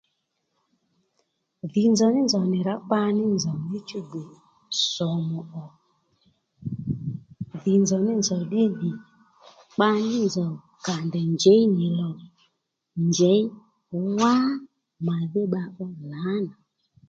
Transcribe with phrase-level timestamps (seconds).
[1.71, 4.23] Dhì nzòw ní nzòw nì rǎ kpaní nzòw ní chú gbè
[4.91, 5.65] sòmù ò
[7.63, 8.91] dhì nzòw ní nzòw ddí dhì
[9.73, 10.53] kpa ní nzòw
[10.85, 12.09] kà ndèy njěy nì lò
[13.07, 13.41] njěy
[14.19, 14.35] ŋá
[15.05, 16.33] màdhí bba ó lǎnà